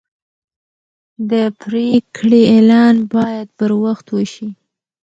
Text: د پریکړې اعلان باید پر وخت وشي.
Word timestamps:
د 1.29 1.31
پریکړې 1.61 2.41
اعلان 2.53 2.95
باید 3.13 3.47
پر 3.57 3.71
وخت 3.83 4.05
وشي. 4.11 4.49